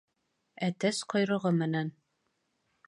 Әтәс 0.69 1.03
ҡойроғо 1.15 1.53
менән 1.61 1.95